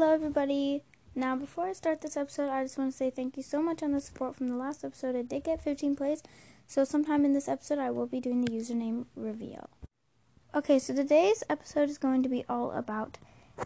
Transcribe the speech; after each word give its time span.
Hello, 0.00 0.14
everybody. 0.14 0.84
Now, 1.16 1.34
before 1.34 1.66
I 1.66 1.72
start 1.72 2.02
this 2.02 2.16
episode, 2.16 2.50
I 2.50 2.62
just 2.62 2.78
want 2.78 2.92
to 2.92 2.96
say 2.96 3.10
thank 3.10 3.36
you 3.36 3.42
so 3.42 3.60
much 3.60 3.82
on 3.82 3.90
the 3.90 4.00
support 4.00 4.36
from 4.36 4.48
the 4.48 4.54
last 4.54 4.84
episode. 4.84 5.16
It 5.16 5.28
did 5.28 5.42
get 5.42 5.60
15 5.60 5.96
plays, 5.96 6.22
so 6.68 6.84
sometime 6.84 7.24
in 7.24 7.32
this 7.32 7.48
episode, 7.48 7.80
I 7.80 7.90
will 7.90 8.06
be 8.06 8.20
doing 8.20 8.42
the 8.44 8.52
username 8.52 9.06
reveal. 9.16 9.68
Okay, 10.54 10.78
so 10.78 10.94
today's 10.94 11.42
episode 11.50 11.90
is 11.90 11.98
going 11.98 12.22
to 12.22 12.28
be 12.28 12.44
all 12.48 12.70
about 12.70 13.18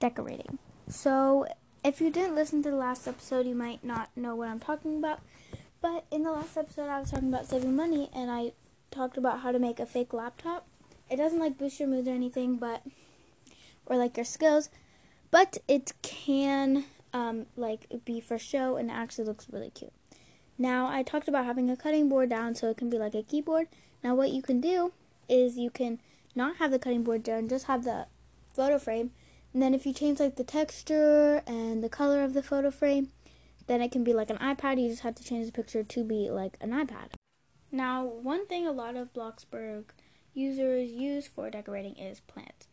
decorating. 0.00 0.58
So, 0.86 1.46
if 1.82 1.98
you 1.98 2.10
didn't 2.10 2.34
listen 2.34 2.62
to 2.64 2.70
the 2.70 2.76
last 2.76 3.08
episode, 3.08 3.46
you 3.46 3.54
might 3.54 3.82
not 3.82 4.10
know 4.14 4.36
what 4.36 4.50
I'm 4.50 4.60
talking 4.60 4.98
about. 4.98 5.20
But 5.80 6.04
in 6.10 6.24
the 6.24 6.32
last 6.32 6.58
episode, 6.58 6.90
I 6.90 7.00
was 7.00 7.10
talking 7.10 7.30
about 7.30 7.46
saving 7.46 7.74
money, 7.74 8.10
and 8.14 8.30
I 8.30 8.52
talked 8.90 9.16
about 9.16 9.40
how 9.40 9.50
to 9.50 9.58
make 9.58 9.80
a 9.80 9.86
fake 9.86 10.12
laptop. 10.12 10.66
It 11.10 11.16
doesn't 11.16 11.40
like 11.40 11.56
boost 11.56 11.80
your 11.80 11.88
mood 11.88 12.06
or 12.06 12.12
anything, 12.12 12.56
but 12.56 12.82
or 13.86 13.96
like 13.96 14.18
your 14.18 14.26
skills, 14.26 14.68
but 15.30 15.58
it 15.68 15.92
can 16.02 16.84
um, 17.12 17.46
like 17.56 17.86
be 18.04 18.20
for 18.20 18.38
show 18.38 18.76
and 18.76 18.90
it 18.90 18.94
actually 18.94 19.24
looks 19.24 19.46
really 19.50 19.70
cute. 19.70 19.92
Now 20.56 20.88
I 20.88 21.02
talked 21.02 21.28
about 21.28 21.44
having 21.44 21.70
a 21.70 21.76
cutting 21.76 22.08
board 22.08 22.30
down 22.30 22.54
so 22.54 22.68
it 22.68 22.76
can 22.76 22.90
be 22.90 22.98
like 22.98 23.14
a 23.14 23.22
keyboard. 23.22 23.68
Now 24.02 24.14
what 24.14 24.30
you 24.30 24.42
can 24.42 24.60
do 24.60 24.92
is 25.28 25.56
you 25.56 25.70
can 25.70 26.00
not 26.34 26.56
have 26.56 26.70
the 26.70 26.78
cutting 26.78 27.04
board 27.04 27.22
down, 27.22 27.48
just 27.48 27.66
have 27.66 27.84
the 27.84 28.06
photo 28.54 28.78
frame. 28.78 29.12
And 29.52 29.62
then 29.62 29.74
if 29.74 29.86
you 29.86 29.92
change 29.92 30.20
like 30.20 30.36
the 30.36 30.44
texture 30.44 31.42
and 31.46 31.82
the 31.82 31.88
color 31.88 32.22
of 32.22 32.34
the 32.34 32.42
photo 32.42 32.70
frame, 32.70 33.10
then 33.66 33.80
it 33.80 33.92
can 33.92 34.04
be 34.04 34.12
like 34.12 34.30
an 34.30 34.38
iPad. 34.38 34.80
You 34.80 34.88
just 34.88 35.02
have 35.02 35.14
to 35.16 35.24
change 35.24 35.46
the 35.46 35.52
picture 35.52 35.82
to 35.82 36.04
be 36.04 36.30
like 36.30 36.56
an 36.60 36.70
iPad. 36.70 37.12
Now, 37.70 38.04
one 38.04 38.46
thing 38.46 38.66
a 38.66 38.72
lot 38.72 38.96
of 38.96 39.12
Bloxburg 39.12 39.84
users 40.32 40.90
use 40.90 41.26
for 41.26 41.50
decorating 41.50 41.96
is 41.96 42.20
plants. 42.20 42.67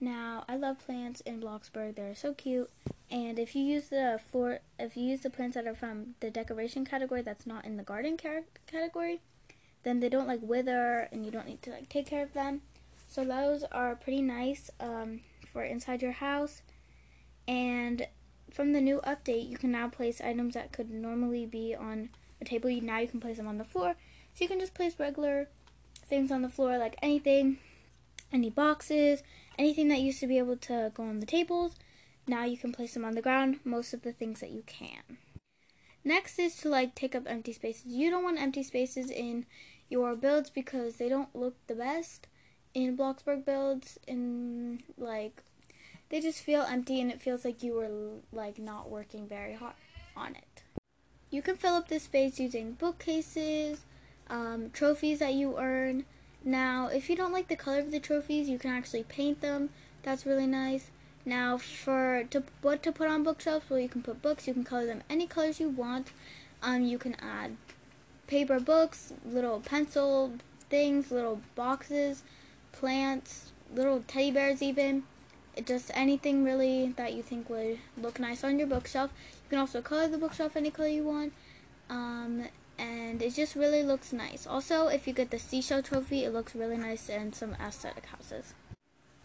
Now, 0.00 0.44
I 0.48 0.56
love 0.56 0.78
plants 0.78 1.20
in 1.20 1.40
Bloxburg. 1.40 1.96
They're 1.96 2.14
so 2.14 2.32
cute. 2.32 2.70
And 3.10 3.38
if 3.38 3.54
you 3.54 3.62
use 3.62 3.88
the 3.88 4.18
floor, 4.30 4.60
if 4.78 4.96
you 4.96 5.04
use 5.04 5.20
the 5.20 5.30
plants 5.30 5.56
that 5.56 5.66
are 5.66 5.74
from 5.74 6.14
the 6.20 6.30
decoration 6.30 6.86
category 6.86 7.20
that's 7.20 7.46
not 7.46 7.66
in 7.66 7.76
the 7.76 7.82
garden 7.82 8.16
category, 8.66 9.20
then 9.82 10.00
they 10.00 10.08
don't 10.08 10.26
like 10.26 10.40
wither 10.42 11.08
and 11.12 11.24
you 11.24 11.30
don't 11.30 11.46
need 11.46 11.60
to 11.62 11.70
like 11.70 11.88
take 11.90 12.06
care 12.06 12.22
of 12.22 12.32
them. 12.32 12.62
So 13.08 13.24
those 13.24 13.64
are 13.72 13.94
pretty 13.94 14.22
nice 14.22 14.70
um, 14.80 15.20
for 15.52 15.64
inside 15.64 16.00
your 16.00 16.12
house. 16.12 16.62
And 17.46 18.06
from 18.50 18.72
the 18.72 18.80
new 18.80 19.00
update, 19.06 19.48
you 19.50 19.58
can 19.58 19.72
now 19.72 19.88
place 19.88 20.20
items 20.20 20.54
that 20.54 20.72
could 20.72 20.90
normally 20.90 21.44
be 21.44 21.74
on 21.74 22.10
a 22.40 22.44
table. 22.44 22.70
Now 22.80 23.00
you 23.00 23.08
can 23.08 23.20
place 23.20 23.36
them 23.36 23.48
on 23.48 23.58
the 23.58 23.64
floor. 23.64 23.96
So 24.34 24.44
you 24.44 24.48
can 24.48 24.60
just 24.60 24.74
place 24.74 24.98
regular 24.98 25.48
things 26.06 26.30
on 26.30 26.42
the 26.42 26.48
floor, 26.48 26.78
like 26.78 26.96
anything, 27.02 27.58
any 28.32 28.50
boxes, 28.50 29.22
anything 29.60 29.88
that 29.88 30.00
used 30.00 30.20
to 30.20 30.26
be 30.26 30.38
able 30.38 30.56
to 30.56 30.90
go 30.94 31.02
on 31.02 31.20
the 31.20 31.26
tables, 31.26 31.74
now 32.26 32.44
you 32.44 32.56
can 32.56 32.72
place 32.72 32.94
them 32.94 33.04
on 33.04 33.14
the 33.14 33.20
ground, 33.20 33.60
most 33.62 33.92
of 33.92 34.00
the 34.00 34.12
things 34.12 34.40
that 34.40 34.50
you 34.50 34.62
can. 34.66 35.18
Next 36.02 36.38
is 36.38 36.56
to 36.56 36.70
like 36.70 36.94
take 36.94 37.14
up 37.14 37.24
empty 37.26 37.52
spaces. 37.52 37.92
You 37.92 38.10
don't 38.10 38.24
want 38.24 38.40
empty 38.40 38.62
spaces 38.62 39.10
in 39.10 39.44
your 39.90 40.16
builds 40.16 40.48
because 40.48 40.96
they 40.96 41.10
don't 41.10 41.34
look 41.36 41.56
the 41.66 41.74
best 41.74 42.26
in 42.72 42.96
Bloxburg 42.96 43.44
builds 43.44 43.98
and 44.08 44.82
like 44.96 45.42
they 46.08 46.20
just 46.20 46.40
feel 46.40 46.62
empty 46.62 47.00
and 47.00 47.10
it 47.10 47.20
feels 47.20 47.44
like 47.44 47.62
you 47.62 47.74
were 47.74 47.90
like 48.32 48.58
not 48.58 48.88
working 48.88 49.28
very 49.28 49.54
hard 49.54 49.74
on 50.16 50.36
it. 50.36 50.62
You 51.30 51.42
can 51.42 51.56
fill 51.56 51.74
up 51.74 51.88
this 51.88 52.04
space 52.04 52.40
using 52.40 52.72
bookcases, 52.72 53.84
um, 54.30 54.70
trophies 54.70 55.18
that 55.18 55.34
you 55.34 55.58
earn, 55.58 56.06
now, 56.44 56.88
if 56.88 57.10
you 57.10 57.16
don't 57.16 57.32
like 57.32 57.48
the 57.48 57.56
color 57.56 57.78
of 57.78 57.90
the 57.90 58.00
trophies, 58.00 58.48
you 58.48 58.58
can 58.58 58.70
actually 58.70 59.02
paint 59.02 59.40
them. 59.40 59.70
That's 60.02 60.24
really 60.24 60.46
nice. 60.46 60.90
Now, 61.26 61.58
for 61.58 62.24
to, 62.30 62.44
what 62.62 62.82
to 62.84 62.92
put 62.92 63.08
on 63.08 63.22
bookshelves, 63.22 63.68
well, 63.68 63.78
you 63.78 63.88
can 63.88 64.02
put 64.02 64.22
books. 64.22 64.48
You 64.48 64.54
can 64.54 64.64
color 64.64 64.86
them 64.86 65.02
any 65.10 65.26
colors 65.26 65.60
you 65.60 65.68
want. 65.68 66.08
Um, 66.62 66.84
you 66.84 66.98
can 66.98 67.14
add 67.20 67.56
paper 68.26 68.58
books, 68.58 69.12
little 69.24 69.60
pencil 69.60 70.32
things, 70.70 71.10
little 71.10 71.40
boxes, 71.54 72.22
plants, 72.72 73.52
little 73.74 74.02
teddy 74.06 74.30
bears 74.30 74.62
even. 74.62 75.02
It 75.56 75.66
just 75.66 75.90
anything 75.94 76.44
really 76.44 76.94
that 76.96 77.12
you 77.12 77.22
think 77.22 77.50
would 77.50 77.78
look 78.00 78.18
nice 78.18 78.44
on 78.44 78.58
your 78.58 78.68
bookshelf. 78.68 79.10
You 79.44 79.50
can 79.50 79.58
also 79.58 79.82
color 79.82 80.08
the 80.08 80.16
bookshelf 80.16 80.56
any 80.56 80.70
color 80.70 80.88
you 80.88 81.02
want. 81.02 81.32
Um, 81.90 82.44
and 82.80 83.20
it 83.20 83.34
just 83.34 83.54
really 83.54 83.82
looks 83.82 84.12
nice. 84.12 84.46
Also, 84.46 84.88
if 84.88 85.06
you 85.06 85.12
get 85.12 85.30
the 85.30 85.38
seashell 85.38 85.82
trophy, 85.82 86.24
it 86.24 86.32
looks 86.32 86.54
really 86.54 86.78
nice 86.78 87.10
in 87.10 87.32
some 87.34 87.54
aesthetic 87.60 88.06
houses. 88.06 88.54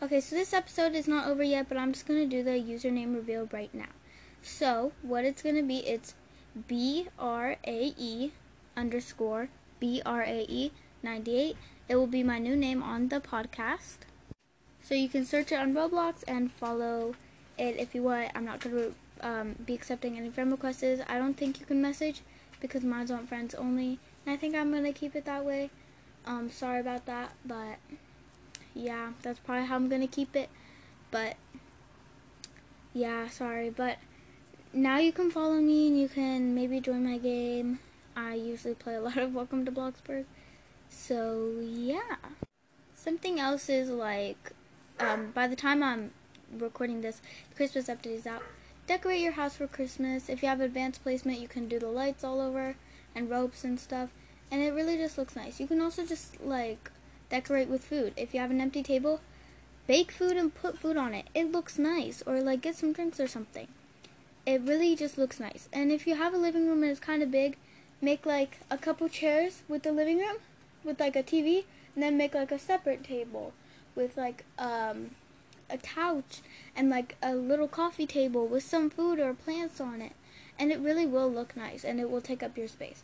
Okay, 0.03 0.19
so 0.19 0.35
this 0.35 0.53
episode 0.53 0.93
is 0.93 1.07
not 1.07 1.27
over 1.27 1.41
yet, 1.41 1.69
but 1.69 1.77
I'm 1.77 1.93
just 1.93 2.05
going 2.05 2.19
to 2.19 2.35
do 2.35 2.43
the 2.43 2.51
username 2.51 3.15
reveal 3.15 3.47
right 3.53 3.73
now. 3.73 3.93
So, 4.41 4.91
what 5.01 5.23
it's 5.23 5.41
going 5.41 5.55
to 5.55 5.63
be, 5.63 5.77
it's 5.87 6.13
B-R-A-E 6.67 8.31
underscore 8.75 9.47
B-R-A-E 9.79 10.71
98. 11.01 11.57
It 11.87 11.95
will 11.95 12.07
be 12.07 12.23
my 12.23 12.39
new 12.39 12.55
name 12.57 12.83
on 12.83 13.07
the 13.07 13.21
podcast. 13.21 13.99
So 14.81 14.95
you 14.95 15.07
can 15.07 15.25
search 15.25 15.51
it 15.51 15.55
on 15.55 15.73
Roblox 15.73 16.23
and 16.27 16.51
follow 16.51 17.15
it 17.57 17.77
if 17.77 17.95
you 17.95 18.03
want. 18.03 18.31
I'm 18.35 18.45
not 18.45 18.59
going 18.59 18.75
to 18.75 19.27
um, 19.27 19.55
be 19.65 19.73
accepting 19.73 20.17
any 20.17 20.29
friend 20.29 20.51
requests. 20.51 20.83
I 21.07 21.17
don't 21.17 21.35
think 21.35 21.59
you 21.59 21.65
can 21.65 21.81
message 21.81 22.21
because 22.59 22.83
mine's 22.83 23.11
on 23.11 23.27
friends 23.27 23.53
only. 23.55 23.99
And 24.25 24.33
I 24.33 24.37
think 24.37 24.55
I'm 24.55 24.71
going 24.71 24.83
to 24.83 24.93
keep 24.93 25.15
it 25.15 25.25
that 25.25 25.45
way. 25.45 25.69
Um, 26.25 26.49
sorry 26.49 26.79
about 26.79 27.05
that, 27.05 27.33
but 27.45 27.77
yeah, 28.73 29.11
that's 29.21 29.39
probably 29.39 29.67
how 29.67 29.75
I'm 29.75 29.89
going 29.89 30.01
to 30.01 30.07
keep 30.07 30.35
it. 30.35 30.49
But 31.11 31.35
yeah, 32.93 33.27
sorry, 33.27 33.69
but 33.69 33.97
now 34.73 34.97
you 34.97 35.11
can 35.11 35.29
follow 35.29 35.55
me 35.55 35.87
and 35.87 35.99
you 35.99 36.07
can 36.07 36.55
maybe 36.55 36.79
join 36.79 37.05
my 37.05 37.17
game. 37.17 37.79
I 38.15 38.33
usually 38.33 38.73
play 38.73 38.95
a 38.95 39.01
lot 39.07 39.17
of 39.17 39.35
Welcome 39.35 39.65
to 39.65 39.71
Bloxburg. 39.71 40.25
So 40.89 41.59
yeah. 41.61 42.15
Something 42.95 43.39
else 43.39 43.69
is 43.69 43.89
like, 43.89 44.51
um, 44.99 45.31
by 45.31 45.47
the 45.47 45.55
time 45.55 45.83
I'm 45.83 46.11
recording 46.57 47.01
this, 47.01 47.21
Christmas 47.55 47.87
update 47.87 48.17
is 48.17 48.25
out 48.25 48.41
decorate 48.87 49.21
your 49.21 49.33
house 49.33 49.55
for 49.55 49.67
Christmas. 49.67 50.29
If 50.29 50.41
you 50.41 50.49
have 50.49 50.61
advanced 50.61 51.03
placement, 51.03 51.39
you 51.39 51.47
can 51.47 51.67
do 51.67 51.79
the 51.79 51.87
lights 51.87 52.23
all 52.23 52.39
over 52.39 52.75
and 53.13 53.29
ropes 53.29 53.63
and 53.63 53.79
stuff. 53.79 54.09
And 54.51 54.61
it 54.61 54.73
really 54.73 54.97
just 54.97 55.17
looks 55.17 55.35
nice. 55.35 55.59
You 55.59 55.67
can 55.67 55.81
also 55.81 56.05
just 56.05 56.41
like 56.41 56.91
decorate 57.29 57.67
with 57.67 57.83
food. 57.83 58.13
If 58.15 58.33
you 58.33 58.39
have 58.39 58.51
an 58.51 58.61
empty 58.61 58.83
table, 58.83 59.21
bake 59.87 60.11
food 60.11 60.37
and 60.37 60.53
put 60.53 60.77
food 60.77 60.97
on 60.97 61.13
it. 61.13 61.27
It 61.33 61.51
looks 61.51 61.77
nice. 61.77 62.21
Or 62.25 62.41
like 62.41 62.61
get 62.61 62.75
some 62.75 62.93
drinks 62.93 63.19
or 63.19 63.27
something. 63.27 63.67
It 64.45 64.61
really 64.61 64.95
just 64.95 65.17
looks 65.17 65.39
nice. 65.39 65.67
And 65.73 65.91
if 65.91 66.05
you 66.05 66.15
have 66.15 66.33
a 66.33 66.37
living 66.37 66.67
room 66.67 66.83
and 66.83 66.91
it's 66.91 66.99
kind 66.99 67.23
of 67.23 67.31
big, 67.31 67.57
make 68.01 68.25
like 68.25 68.59
a 68.69 68.77
couple 68.77 69.09
chairs 69.09 69.63
with 69.67 69.83
the 69.83 69.91
living 69.91 70.19
room 70.19 70.37
with 70.83 70.99
like 70.99 71.15
a 71.15 71.23
TV 71.23 71.63
and 71.95 72.03
then 72.03 72.17
make 72.17 72.35
like 72.35 72.51
a 72.51 72.59
separate 72.59 73.03
table 73.03 73.53
with 73.95 74.15
like 74.17 74.45
um 74.59 75.11
a 75.75 75.77
couch 75.77 76.41
and 76.75 76.89
like 76.89 77.15
a 77.21 77.35
little 77.35 77.67
coffee 77.67 78.07
table 78.07 78.47
with 78.47 78.63
some 78.63 78.89
food 78.89 79.19
or 79.19 79.33
plants 79.33 79.79
on 79.79 80.01
it. 80.01 80.13
And 80.57 80.71
it 80.71 80.79
really 80.79 81.05
will 81.05 81.31
look 81.31 81.55
nice 81.55 81.83
and 81.83 81.99
it 81.99 82.09
will 82.09 82.21
take 82.21 82.41
up 82.41 82.57
your 82.57 82.67
space. 82.67 83.03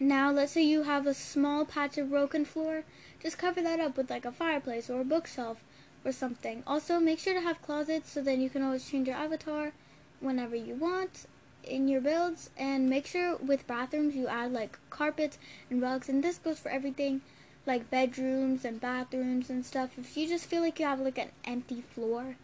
Now, 0.00 0.32
let's 0.32 0.52
say 0.52 0.62
you 0.62 0.84
have 0.84 1.06
a 1.06 1.14
small 1.14 1.64
patch 1.64 1.98
of 1.98 2.10
broken 2.10 2.44
floor, 2.44 2.84
just 3.22 3.38
cover 3.38 3.62
that 3.62 3.80
up 3.80 3.96
with 3.96 4.10
like 4.10 4.24
a 4.24 4.32
fireplace 4.32 4.88
or 4.88 5.00
a 5.00 5.04
bookshelf 5.04 5.62
or 6.04 6.12
something. 6.12 6.62
Also, 6.66 6.98
make 6.98 7.18
sure 7.18 7.34
to 7.34 7.40
have 7.40 7.62
closets 7.62 8.10
so 8.10 8.22
then 8.22 8.40
you 8.40 8.50
can 8.50 8.62
always 8.62 8.88
change 8.88 9.06
your 9.06 9.16
avatar 9.16 9.72
whenever 10.20 10.56
you 10.56 10.74
want 10.74 11.26
in 11.66 11.88
your 11.88 12.00
builds 12.00 12.50
and 12.56 12.90
make 12.90 13.06
sure 13.06 13.36
with 13.36 13.66
bathrooms 13.66 14.14
you 14.14 14.28
add 14.28 14.52
like 14.52 14.78
carpets 14.90 15.38
and 15.70 15.80
rugs 15.80 16.08
and 16.08 16.22
this 16.22 16.38
goes 16.38 16.58
for 16.58 16.68
everything 16.68 17.20
like 17.66 17.90
bedrooms 17.90 18.64
and 18.64 18.80
bathrooms 18.80 19.48
and 19.48 19.64
stuff, 19.64 19.98
if 19.98 20.16
you 20.16 20.28
just 20.28 20.46
feel 20.46 20.62
like 20.62 20.78
you 20.78 20.86
have 20.86 21.00
like 21.00 21.18
an 21.18 21.30
empty 21.44 21.80
floor, 21.80 22.36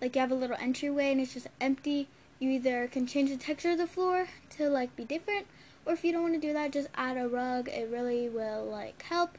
like 0.00 0.14
you 0.14 0.20
have 0.20 0.32
a 0.32 0.36
little 0.36 0.56
entryway 0.58 1.12
and 1.12 1.20
it's 1.20 1.34
just 1.34 1.48
empty, 1.60 2.08
you 2.38 2.50
either 2.50 2.88
can 2.88 3.06
change 3.06 3.30
the 3.30 3.36
texture 3.36 3.70
of 3.70 3.78
the 3.78 3.86
floor 3.86 4.28
to 4.56 4.68
like 4.68 4.96
be 4.96 5.04
different, 5.04 5.46
or 5.84 5.92
if 5.92 6.04
you 6.04 6.12
don't 6.12 6.22
want 6.22 6.34
to 6.34 6.40
do 6.40 6.52
that, 6.52 6.72
just 6.72 6.88
add 6.94 7.16
a 7.16 7.28
rug. 7.28 7.68
It 7.68 7.88
really 7.90 8.28
will 8.28 8.64
like 8.64 9.02
help, 9.02 9.38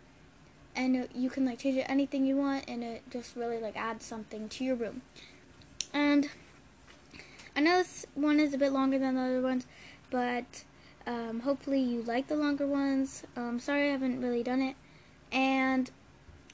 and 0.75 1.09
you 1.13 1.29
can 1.29 1.45
like 1.45 1.59
change 1.59 1.77
it 1.77 1.85
anything 1.89 2.25
you 2.25 2.37
want, 2.37 2.65
and 2.67 2.83
it 2.83 3.03
just 3.09 3.35
really 3.35 3.59
like 3.59 3.75
adds 3.75 4.05
something 4.05 4.47
to 4.49 4.63
your 4.63 4.75
room. 4.75 5.01
And 5.93 6.29
I 7.55 7.61
know 7.61 7.77
this 7.77 8.05
one 8.15 8.39
is 8.39 8.53
a 8.53 8.57
bit 8.57 8.71
longer 8.71 8.97
than 8.97 9.15
the 9.15 9.21
other 9.21 9.41
ones, 9.41 9.65
but 10.09 10.63
um, 11.05 11.41
hopefully 11.41 11.81
you 11.81 12.01
like 12.01 12.27
the 12.27 12.35
longer 12.35 12.65
ones. 12.65 13.23
Um, 13.35 13.59
sorry 13.59 13.89
I 13.89 13.91
haven't 13.91 14.21
really 14.21 14.43
done 14.43 14.61
it. 14.61 14.75
And 15.33 15.89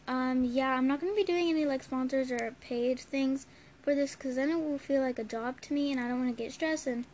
um, 0.08 0.44
yeah, 0.46 0.74
I'm 0.74 0.88
not 0.88 1.02
going 1.02 1.14
to 1.14 1.16
be 1.16 1.24
doing 1.24 1.50
any 1.50 1.66
like 1.66 1.84
sponsors 1.84 2.32
or 2.32 2.56
paid 2.62 3.00
things 3.00 3.46
for 3.84 3.94
this 3.94 4.16
because 4.16 4.38
then 4.38 4.50
it 4.50 4.60
will 4.60 4.80
feel 4.80 5.02
like 5.02 5.20
a 5.20 5.24
job 5.24 5.62
to 5.62 5.74
me 5.74 5.92
and 5.92 6.00
I 6.00 6.08
don't 6.08 6.20
want 6.20 6.36
to 6.36 6.44
get 6.44 6.52
stressed 6.52 6.88
and 6.88 7.06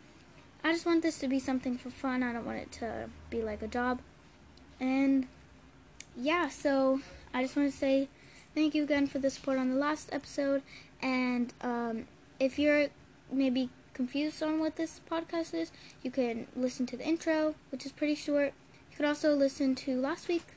I 0.63 0.71
just 0.71 0.85
want 0.85 1.03
this 1.03 1.19
to 1.19 1.27
be 1.27 1.39
something 1.39 1.77
for 1.77 1.89
fun. 1.89 2.23
I 2.23 2.33
don't 2.33 2.45
want 2.45 2.59
it 2.59 2.71
to 2.73 3.09
be 3.29 3.41
like 3.41 3.61
a 3.61 3.67
job. 3.67 3.99
And 4.79 5.27
yeah, 6.15 6.49
so 6.49 7.01
I 7.33 7.43
just 7.43 7.55
want 7.55 7.71
to 7.71 7.77
say 7.77 8.07
thank 8.53 8.73
you 8.73 8.83
again 8.83 9.07
for 9.07 9.19
the 9.19 9.29
support 9.29 9.57
on 9.57 9.69
the 9.69 9.75
last 9.75 10.09
episode. 10.11 10.61
And 11.01 11.53
um, 11.61 12.07
if 12.39 12.57
you're 12.57 12.87
maybe 13.31 13.69
confused 13.93 14.41
on 14.41 14.59
what 14.59 14.75
this 14.75 15.01
podcast 15.09 15.53
is, 15.53 15.71
you 16.01 16.11
can 16.11 16.47
listen 16.55 16.85
to 16.87 16.97
the 16.97 17.05
intro, 17.05 17.55
which 17.71 17.85
is 17.85 17.91
pretty 17.91 18.15
short. 18.15 18.53
You 18.91 18.97
could 18.97 19.05
also 19.05 19.35
listen 19.35 19.75
to 19.75 19.99
last 19.99 20.27
week 20.27 20.55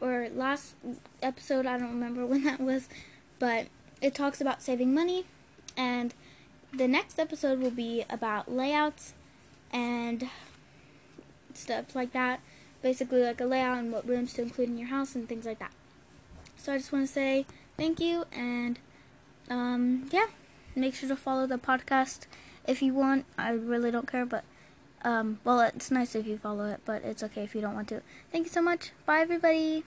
or 0.00 0.28
last 0.34 0.74
episode, 1.22 1.66
I 1.66 1.78
don't 1.78 1.90
remember 1.90 2.26
when 2.26 2.44
that 2.44 2.60
was, 2.60 2.88
but 3.38 3.66
it 4.00 4.14
talks 4.14 4.40
about 4.40 4.62
saving 4.62 4.94
money. 4.94 5.24
And 5.76 6.14
the 6.72 6.88
next 6.88 7.18
episode 7.18 7.60
will 7.60 7.70
be 7.70 8.04
about 8.08 8.50
layouts 8.50 9.14
and 9.72 10.28
stuff 11.54 11.94
like 11.94 12.12
that. 12.12 12.40
Basically, 12.82 13.22
like 13.22 13.40
a 13.40 13.44
layout 13.44 13.78
and 13.78 13.92
what 13.92 14.06
rooms 14.06 14.34
to 14.34 14.42
include 14.42 14.68
in 14.68 14.78
your 14.78 14.88
house 14.88 15.14
and 15.14 15.28
things 15.28 15.46
like 15.46 15.58
that. 15.58 15.72
So 16.56 16.72
I 16.72 16.78
just 16.78 16.92
want 16.92 17.06
to 17.06 17.12
say 17.12 17.46
thank 17.76 18.00
you 18.00 18.24
and 18.32 18.78
um, 19.50 20.08
yeah, 20.12 20.26
make 20.74 20.94
sure 20.94 21.08
to 21.08 21.16
follow 21.16 21.46
the 21.46 21.58
podcast 21.58 22.26
if 22.66 22.82
you 22.82 22.92
want. 22.92 23.24
I 23.38 23.50
really 23.50 23.90
don't 23.90 24.10
care, 24.10 24.26
but 24.26 24.44
um, 25.02 25.38
well, 25.44 25.60
it's 25.60 25.90
nice 25.90 26.14
if 26.14 26.26
you 26.26 26.38
follow 26.38 26.66
it, 26.66 26.80
but 26.84 27.02
it's 27.04 27.22
okay 27.22 27.44
if 27.44 27.54
you 27.54 27.60
don't 27.60 27.74
want 27.74 27.88
to. 27.88 28.02
Thank 28.32 28.46
you 28.46 28.50
so 28.50 28.62
much. 28.62 28.90
Bye, 29.04 29.20
everybody. 29.20 29.84